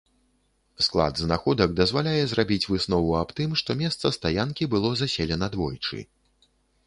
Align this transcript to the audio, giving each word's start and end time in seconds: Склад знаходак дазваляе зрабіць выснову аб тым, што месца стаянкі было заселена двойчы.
Склад 0.85 1.13
знаходак 1.23 1.75
дазваляе 1.79 2.23
зрабіць 2.31 2.69
выснову 2.71 3.11
аб 3.21 3.35
тым, 3.39 3.53
што 3.63 3.71
месца 3.83 4.13
стаянкі 4.17 4.69
было 4.75 4.89
заселена 5.03 5.47
двойчы. 5.57 5.99